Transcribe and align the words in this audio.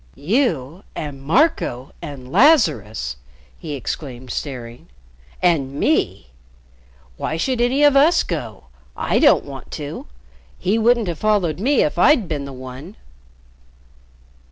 "You 0.15 0.83
and 0.95 1.21
Marco 1.21 1.91
and 2.01 2.31
Lazarus!" 2.31 3.17
he 3.59 3.73
exclaimed, 3.73 4.31
staring. 4.31 4.89
"And 5.43 5.73
me! 5.73 6.31
Why 7.17 7.37
should 7.37 7.61
any 7.61 7.83
of 7.83 7.95
us 7.95 8.23
go? 8.23 8.63
I 8.97 9.19
don't 9.19 9.45
want 9.45 9.69
to. 9.73 10.07
He 10.57 10.79
wouldn't 10.79 11.07
have 11.07 11.19
followed 11.19 11.59
me 11.59 11.83
if 11.83 11.99
I'd 11.99 12.27
been 12.27 12.45
the 12.45 12.51
one." 12.51 12.95